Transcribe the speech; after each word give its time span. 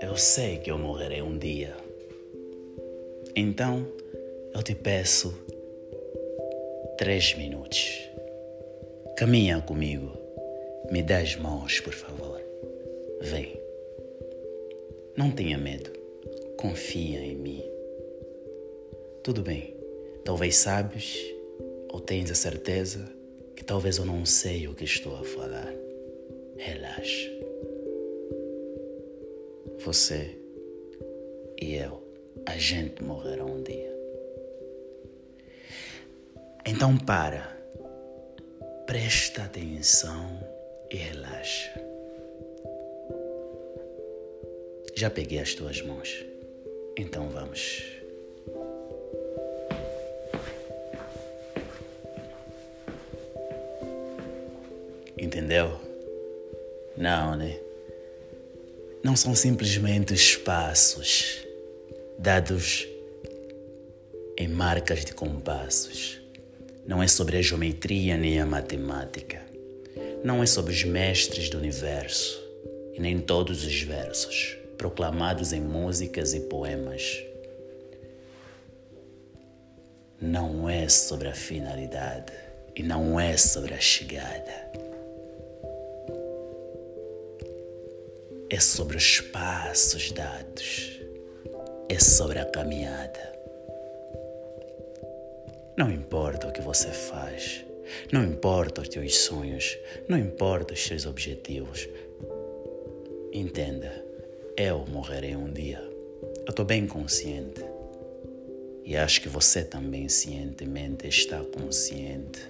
Eu 0.00 0.16
sei 0.16 0.58
que 0.58 0.70
eu 0.70 0.78
morrerei 0.78 1.22
um 1.22 1.36
dia. 1.36 1.76
Então, 3.34 3.84
eu 4.54 4.62
te 4.62 4.74
peço 4.74 5.34
três 6.96 7.34
minutos. 7.34 8.08
Caminha 9.16 9.60
comigo. 9.60 10.12
Me 10.90 11.02
dá 11.02 11.18
as 11.18 11.34
mãos, 11.36 11.80
por 11.80 11.92
favor. 11.92 12.40
Vem. 13.20 13.60
Não 15.16 15.30
tenha 15.30 15.58
medo. 15.58 15.90
Confia 16.56 17.20
em 17.20 17.34
mim. 17.34 17.64
Tudo 19.22 19.42
bem. 19.42 19.74
Talvez 20.24 20.56
sabes 20.56 21.18
ou 21.92 22.00
tens 22.00 22.30
a 22.30 22.34
certeza 22.34 23.13
que 23.56 23.64
talvez 23.64 23.98
eu 23.98 24.04
não 24.04 24.24
sei 24.24 24.68
o 24.68 24.74
que 24.74 24.84
estou 24.84 25.16
a 25.16 25.24
falar. 25.24 25.72
Relaxa. 26.56 27.30
Você 29.84 30.36
e 31.60 31.76
eu, 31.76 32.02
a 32.46 32.56
gente 32.56 33.02
morrerá 33.02 33.44
um 33.44 33.62
dia. 33.62 33.94
Então 36.66 36.96
para, 36.96 37.56
presta 38.86 39.44
atenção 39.44 40.40
e 40.90 40.96
relaxa. 40.96 41.72
Já 44.96 45.10
peguei 45.10 45.40
as 45.40 45.54
tuas 45.54 45.82
mãos, 45.82 46.24
então 46.96 47.28
vamos. 47.28 47.93
Entendeu? 55.24 55.80
Não, 56.98 57.34
né? 57.34 57.58
Não 59.02 59.16
são 59.16 59.34
simplesmente 59.34 60.12
espaços 60.12 61.38
dados 62.18 62.86
em 64.36 64.46
marcas 64.48 65.02
de 65.02 65.14
compassos. 65.14 66.20
Não 66.86 67.02
é 67.02 67.08
sobre 67.08 67.38
a 67.38 67.42
geometria 67.42 68.18
nem 68.18 68.38
a 68.38 68.44
matemática. 68.44 69.40
Não 70.22 70.42
é 70.42 70.46
sobre 70.46 70.74
os 70.74 70.84
mestres 70.84 71.48
do 71.48 71.56
universo 71.56 72.38
e 72.92 73.00
nem 73.00 73.18
todos 73.18 73.64
os 73.64 73.80
versos 73.80 74.58
proclamados 74.76 75.54
em 75.54 75.60
músicas 75.62 76.34
e 76.34 76.40
poemas. 76.40 77.24
Não 80.20 80.68
é 80.68 80.86
sobre 80.86 81.28
a 81.28 81.34
finalidade 81.34 82.32
e 82.76 82.82
não 82.82 83.18
é 83.18 83.38
sobre 83.38 83.72
a 83.72 83.80
chegada. 83.80 84.93
É 88.54 88.60
sobre 88.60 88.96
os 88.96 89.20
passos 89.20 90.12
dados. 90.12 91.00
É 91.88 91.98
sobre 91.98 92.38
a 92.38 92.44
caminhada. 92.44 93.36
Não 95.76 95.90
importa 95.90 96.46
o 96.46 96.52
que 96.52 96.60
você 96.60 96.86
faz, 96.90 97.64
não 98.12 98.22
importa 98.22 98.82
os 98.82 98.88
teus 98.88 99.16
sonhos, 99.16 99.76
não 100.08 100.16
importa 100.16 100.72
os 100.72 100.86
seus 100.86 101.04
objetivos. 101.04 101.88
Entenda, 103.32 103.92
eu 104.56 104.84
morrerei 104.86 105.34
um 105.34 105.52
dia. 105.52 105.82
Eu 106.46 106.50
estou 106.50 106.64
bem 106.64 106.86
consciente. 106.86 107.60
E 108.84 108.96
acho 108.96 109.20
que 109.20 109.28
você 109.28 109.64
também 109.64 110.08
cientemente 110.08 111.08
está 111.08 111.42
consciente. 111.42 112.40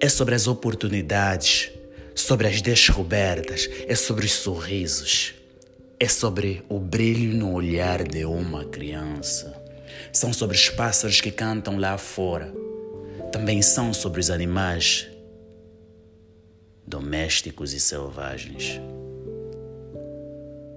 É 0.00 0.08
sobre 0.08 0.34
as 0.34 0.48
oportunidades, 0.48 1.75
sobre 2.16 2.48
as 2.48 2.60
descobertas, 2.60 3.70
é 3.86 3.94
sobre 3.94 4.26
os 4.26 4.32
sorrisos, 4.32 5.34
é 6.00 6.08
sobre 6.08 6.64
o 6.68 6.80
brilho 6.80 7.36
no 7.36 7.52
olhar 7.52 8.02
de 8.02 8.24
uma 8.24 8.64
criança 8.64 9.66
são 10.12 10.32
sobre 10.32 10.56
os 10.56 10.68
pássaros 10.70 11.20
que 11.20 11.30
cantam 11.30 11.76
lá 11.78 11.98
fora. 11.98 12.52
Também 13.30 13.60
são 13.62 13.92
sobre 13.92 14.20
os 14.20 14.30
animais 14.30 15.08
domésticos 16.86 17.72
e 17.74 17.80
selvagens. 17.80 18.80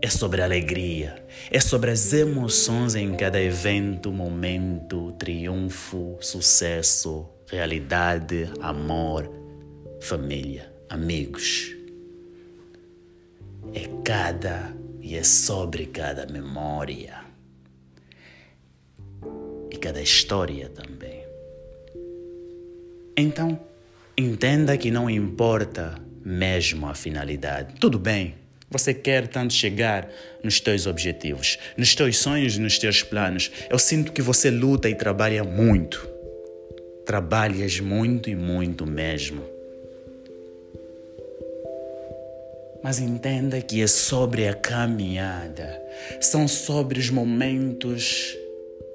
É 0.00 0.08
sobre 0.08 0.40
a 0.40 0.44
alegria, 0.44 1.22
é 1.50 1.58
sobre 1.58 1.90
as 1.90 2.12
emoções 2.12 2.94
em 2.94 3.14
cada 3.14 3.40
evento, 3.40 4.12
momento, 4.12 5.12
triunfo, 5.12 6.16
sucesso, 6.20 7.26
realidade, 7.48 8.48
amor, 8.60 9.28
família, 10.00 10.72
amigos. 10.88 11.74
É 13.74 13.88
cada 14.04 14.74
e 15.00 15.16
é 15.16 15.22
sobre 15.22 15.86
cada 15.86 16.26
memória 16.26 17.26
da 19.96 20.02
história 20.02 20.68
também. 20.68 21.24
Então, 23.16 23.58
entenda 24.16 24.76
que 24.76 24.90
não 24.90 25.08
importa 25.08 25.94
mesmo 26.22 26.86
a 26.86 26.94
finalidade. 26.94 27.74
Tudo 27.80 27.98
bem, 27.98 28.34
você 28.70 28.92
quer 28.92 29.26
tanto 29.26 29.54
chegar 29.54 30.08
nos 30.44 30.60
teus 30.60 30.86
objetivos, 30.86 31.58
nos 31.78 31.94
teus 31.94 32.18
sonhos, 32.18 32.58
nos 32.58 32.78
teus 32.78 33.02
planos. 33.02 33.50
Eu 33.70 33.78
sinto 33.78 34.12
que 34.12 34.20
você 34.20 34.50
luta 34.50 34.88
e 34.88 34.94
trabalha 34.94 35.42
muito. 35.42 36.06
Trabalhas 37.06 37.80
muito 37.80 38.28
e 38.28 38.34
muito 38.34 38.84
mesmo. 38.84 39.55
Mas 42.86 43.00
entenda 43.00 43.60
que 43.60 43.82
é 43.82 43.86
sobre 43.88 44.46
a 44.46 44.54
caminhada, 44.54 45.82
são 46.20 46.46
sobre 46.46 47.00
os 47.00 47.10
momentos 47.10 48.32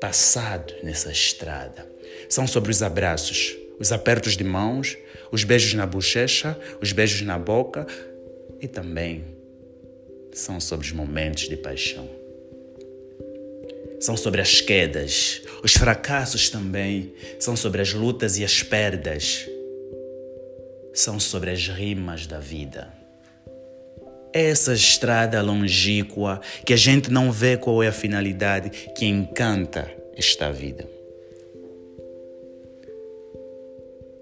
passado 0.00 0.72
nessa 0.84 1.10
estrada. 1.10 1.84
São 2.28 2.46
sobre 2.46 2.70
os 2.70 2.80
abraços, 2.80 3.56
os 3.80 3.90
apertos 3.90 4.36
de 4.36 4.44
mãos, 4.44 4.96
os 5.32 5.42
beijos 5.42 5.74
na 5.74 5.84
bochecha, 5.84 6.56
os 6.80 6.92
beijos 6.92 7.22
na 7.22 7.36
boca 7.36 7.84
e 8.60 8.68
também 8.68 9.24
são 10.32 10.60
sobre 10.60 10.86
os 10.86 10.92
momentos 10.92 11.48
de 11.48 11.56
paixão. 11.56 12.08
São 13.98 14.16
sobre 14.16 14.40
as 14.40 14.60
quedas, 14.60 15.42
os 15.60 15.74
fracassos 15.74 16.48
também, 16.48 17.12
são 17.40 17.56
sobre 17.56 17.82
as 17.82 17.92
lutas 17.92 18.38
e 18.38 18.44
as 18.44 18.62
perdas. 18.62 19.44
São 20.94 21.18
sobre 21.18 21.50
as 21.50 21.66
rimas 21.66 22.28
da 22.28 22.38
vida 22.38 23.01
essa 24.32 24.72
estrada 24.72 25.42
longínqua 25.42 26.40
que 26.64 26.72
a 26.72 26.76
gente 26.76 27.10
não 27.10 27.30
vê 27.30 27.56
qual 27.56 27.82
é 27.82 27.88
a 27.88 27.92
finalidade 27.92 28.70
que 28.94 29.04
encanta 29.04 29.90
esta 30.16 30.50
vida. 30.52 30.88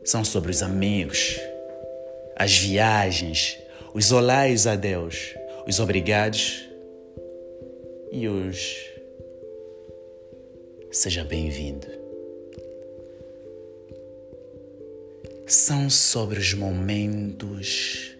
São 0.04 0.24
sobre 0.24 0.50
os 0.50 0.62
amigos, 0.62 1.38
as 2.36 2.56
viagens, 2.56 3.58
os 3.94 4.10
olais 4.12 4.66
a 4.66 4.74
Deus, 4.74 5.34
os 5.66 5.78
obrigados 5.78 6.68
e 8.10 8.26
os 8.26 8.90
seja 10.90 11.22
bem-vindo. 11.22 11.86
São 15.46 15.88
sobre 15.88 16.38
os 16.38 16.54
momentos 16.54 18.16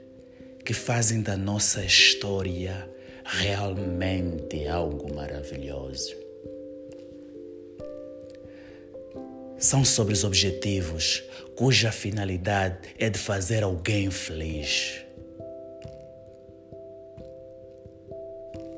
que 0.71 0.75
fazem 0.75 1.21
da 1.21 1.37
nossa 1.37 1.85
história 1.85 2.89
realmente 3.25 4.69
algo 4.69 5.13
maravilhoso. 5.13 6.15
São 9.59 9.85
sobre 9.85 10.15
os 10.15 10.23
objetivos 10.23 11.25
cuja 11.57 11.91
finalidade 11.91 12.79
é 13.01 13.11
de 13.11 13.19
fazer 13.19 13.65
alguém 13.65 14.13
feliz. 14.13 15.05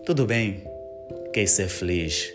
Tudo 0.06 0.24
bem 0.24 0.64
que 1.34 1.46
ser 1.46 1.68
feliz 1.68 2.32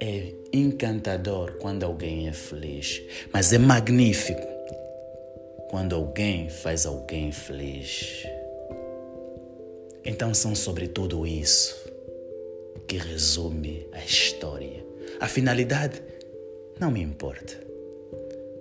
é 0.00 0.32
encantador 0.54 1.58
quando 1.58 1.84
alguém 1.84 2.28
é 2.28 2.32
feliz, 2.32 3.02
mas 3.30 3.52
é 3.52 3.58
magnífico 3.58 4.48
quando 5.68 5.94
alguém 5.94 6.48
faz 6.48 6.86
alguém 6.86 7.30
feliz. 7.30 8.24
Então 10.10 10.34
são 10.34 10.56
sobre 10.56 10.88
tudo 10.88 11.24
isso 11.24 11.88
que 12.88 12.96
resume 12.96 13.86
a 13.92 14.04
história. 14.04 14.84
A 15.20 15.28
finalidade 15.28 16.02
não 16.80 16.90
me 16.90 17.00
importa, 17.00 17.56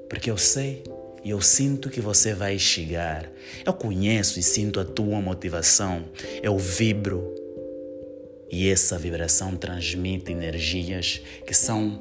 porque 0.07 0.29
eu 0.29 0.37
sei 0.37 0.83
e 1.23 1.31
eu 1.31 1.41
sinto 1.41 1.89
que 1.89 1.99
você 2.01 2.35
vai 2.35 2.59
chegar. 2.59 3.27
Eu 3.65 3.73
conheço 3.73 4.39
e 4.39 4.43
sinto 4.43 4.79
a 4.79 4.85
tua 4.85 5.19
motivação. 5.19 6.05
Eu 6.43 6.55
vibro 6.55 7.33
e 8.51 8.69
essa 8.69 8.99
vibração 8.99 9.57
transmite 9.57 10.31
energias 10.31 11.19
que 11.47 11.55
são 11.55 11.99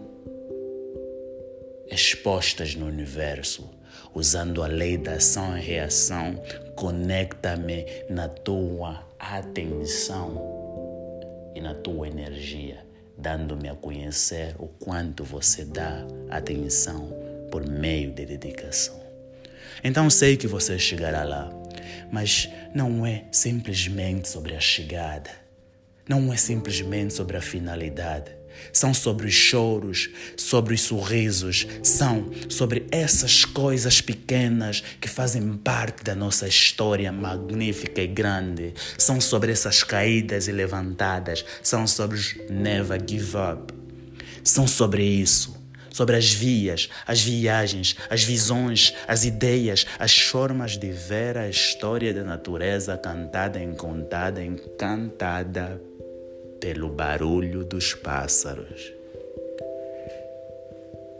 expostas 1.90 2.74
no 2.74 2.84
universo. 2.84 3.66
usando 4.14 4.62
a 4.62 4.66
lei 4.66 4.98
da 4.98 5.12
ação 5.12 5.56
e 5.56 5.60
reação, 5.60 6.42
conecta-me 6.74 7.86
na 8.10 8.28
tua 8.28 9.07
atenção 9.18 10.40
e 11.54 11.60
na 11.60 11.74
tua 11.74 12.08
energia, 12.08 12.84
dando-me 13.16 13.68
a 13.68 13.74
conhecer 13.74 14.54
o 14.58 14.68
quanto 14.68 15.24
você 15.24 15.64
dá 15.64 16.06
atenção 16.30 17.12
por 17.50 17.66
meio 17.66 18.12
de 18.12 18.24
dedicação. 18.24 18.98
Então 19.82 20.08
sei 20.08 20.36
que 20.36 20.46
você 20.46 20.78
chegará 20.78 21.24
lá, 21.24 21.50
mas 22.10 22.48
não 22.74 23.04
é 23.04 23.24
simplesmente 23.30 24.28
sobre 24.28 24.54
a 24.54 24.60
chegada, 24.60 25.30
não 26.08 26.32
é 26.32 26.36
simplesmente 26.36 27.14
sobre 27.14 27.36
a 27.36 27.40
finalidade 27.40 28.38
são 28.72 28.92
sobre 28.92 29.26
os 29.26 29.34
choros, 29.34 30.10
sobre 30.36 30.74
os 30.74 30.80
sorrisos, 30.82 31.66
são 31.82 32.30
sobre 32.48 32.86
essas 32.90 33.44
coisas 33.44 34.00
pequenas 34.00 34.82
que 35.00 35.08
fazem 35.08 35.56
parte 35.56 36.04
da 36.04 36.14
nossa 36.14 36.46
história 36.46 37.10
magnífica 37.12 38.02
e 38.02 38.06
grande, 38.06 38.74
são 38.96 39.20
sobre 39.20 39.52
essas 39.52 39.82
caídas 39.82 40.48
e 40.48 40.52
levantadas, 40.52 41.44
são 41.62 41.86
sobre 41.86 42.16
os 42.16 42.36
never 42.50 43.00
give 43.06 43.36
up. 43.36 43.74
São 44.44 44.66
sobre 44.66 45.02
isso, 45.02 45.56
sobre 45.90 46.16
as 46.16 46.32
vias, 46.32 46.88
as 47.06 47.20
viagens, 47.20 47.96
as 48.08 48.22
visões, 48.22 48.94
as 49.06 49.24
ideias, 49.24 49.84
as 49.98 50.16
formas 50.16 50.78
de 50.78 50.90
ver 50.90 51.36
a 51.36 51.48
história 51.48 52.14
da 52.14 52.24
natureza 52.24 52.96
cantada, 52.96 53.62
encontada, 53.62 54.42
encantada 54.42 55.82
pelo 56.60 56.88
barulho 56.88 57.64
dos 57.64 57.94
pássaros. 57.94 58.92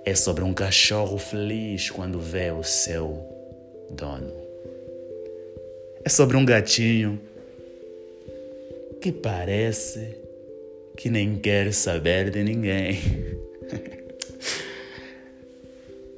É 0.05 0.15
sobre 0.15 0.43
um 0.43 0.55
cachorro 0.55 1.19
feliz 1.19 1.91
quando 1.91 2.19
vê 2.19 2.51
o 2.51 2.63
seu 2.63 3.25
dono. 3.91 4.33
É 6.05 6.09
sobre 6.09 6.37
um 6.37 6.45
gatinho 6.45 7.21
que 9.01 9.13
parece 9.13 10.17
que 10.97 11.11
nem 11.11 11.37
quer 11.37 11.73
saber 11.73 12.31
de 12.31 12.43
ninguém. 12.43 12.99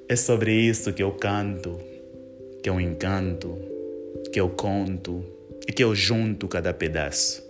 É 0.09 0.17
sobre 0.17 0.53
isso 0.53 0.93
que 0.93 1.05
eu 1.05 1.13
canto, 1.13 1.79
que 2.65 2.69
eu 2.69 2.81
encanto, 2.81 3.57
que 4.33 4.41
eu 4.41 4.49
conto 4.49 5.25
e 5.69 5.73
que 5.73 5.85
eu 5.85 5.95
junto 5.95 6.49
cada 6.49 6.75
pedaço 6.75 7.50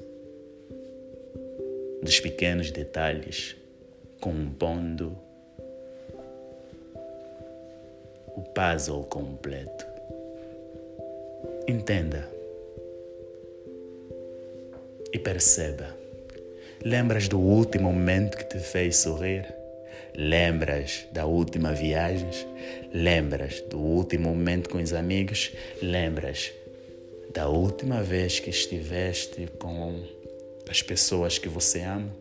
dos 2.03 2.19
pequenos 2.21 2.71
detalhes, 2.71 3.57
compondo 4.21 5.17
o 8.29 8.43
puzzle 8.43 9.05
completo. 9.05 9.87
Entenda 11.69 12.29
e 15.13 15.19
perceba. 15.19 15.95
Lembras 16.83 17.29
do 17.29 17.39
último 17.39 17.93
momento 17.93 18.39
que 18.39 18.45
te 18.45 18.59
fez 18.59 18.97
sorrir? 18.97 19.55
Lembras 20.15 21.07
da 21.13 21.27
última 21.27 21.73
viagem? 21.73 22.29
Lembras 22.93 23.61
do 23.63 23.79
último 23.79 24.31
momento 24.31 24.71
com 24.71 24.79
os 24.79 24.93
amigos? 24.93 25.53
Lembras 25.83 26.53
da 27.35 27.49
última 27.49 28.03
vez 28.03 28.41
que 28.41 28.51
estiveste 28.51 29.47
com 29.59 30.03
as 30.71 30.83
pessoas 30.83 31.37
que 31.37 31.49
você 31.49 31.81
ama? 31.81 32.15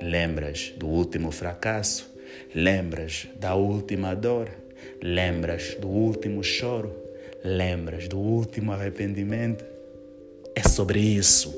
Lembras 0.00 0.72
do 0.76 0.86
último 0.86 1.32
fracasso? 1.32 2.08
Lembras 2.54 3.26
da 3.40 3.56
última 3.56 4.14
dor? 4.14 4.48
Lembras 5.02 5.74
do 5.74 5.88
último 5.88 6.44
choro? 6.44 6.94
Lembras 7.42 8.06
do 8.06 8.18
último 8.18 8.70
arrependimento? 8.70 9.64
É 10.54 10.62
sobre 10.62 11.00
isso. 11.00 11.52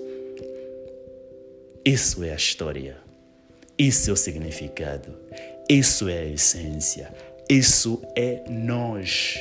Isso 1.85 2.25
é 2.25 2.33
a 2.33 2.37
história. 2.37 2.97
Isso 3.79 4.09
é 4.09 4.13
o 4.15 4.17
significado. 4.17 5.15
Isso 5.69 6.09
é 6.09 6.21
a 6.21 6.25
essência. 6.25 7.13
Isso 7.51 8.03
é 8.17 8.45
nós. 8.49 9.39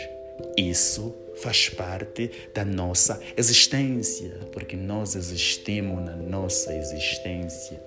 Isso 0.57 1.15
faz 1.37 1.69
parte 1.69 2.31
da 2.53 2.65
nossa 2.65 3.21
existência, 3.35 4.31
porque 4.51 4.75
nós 4.75 5.15
existimos 5.15 6.03
na 6.03 6.15
nossa 6.15 6.73
existência. 6.75 7.81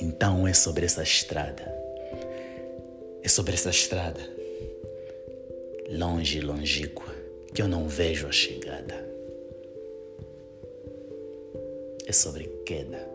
Então 0.00 0.46
é 0.46 0.54
sobre 0.54 0.86
essa 0.86 1.02
estrada. 1.02 1.76
É 3.22 3.28
sobre 3.28 3.54
essa 3.54 3.70
estrada, 3.70 4.20
longe 5.90 6.40
longínqua, 6.40 7.12
que 7.52 7.60
eu 7.60 7.68
não 7.68 7.88
vejo 7.88 8.26
a 8.26 8.32
chegada. 8.32 9.06
É 12.06 12.12
sobre 12.12 12.44
queda, 12.64 13.06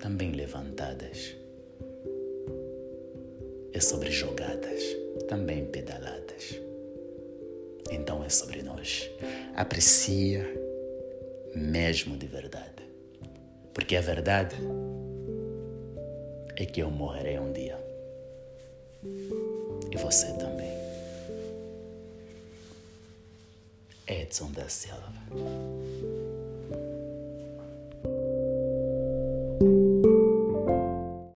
também 0.00 0.32
levantadas. 0.32 1.34
É 3.72 3.80
sobre 3.80 4.10
jogadas, 4.10 4.82
também 5.28 5.64
pedaladas 5.66 6.13
é 8.24 8.28
sobre 8.28 8.62
nós. 8.62 9.08
Aprecia 9.54 10.44
mesmo 11.54 12.16
de 12.16 12.26
verdade. 12.26 12.82
Porque 13.72 13.96
a 13.96 14.00
verdade 14.00 14.56
é 16.56 16.64
que 16.64 16.80
eu 16.80 16.90
morrerei 16.90 17.38
um 17.38 17.52
dia. 17.52 17.78
E 19.90 19.96
você 19.96 20.26
também. 20.34 20.72
Edson 24.06 24.50
da 24.52 24.68
Silva. 24.68 25.12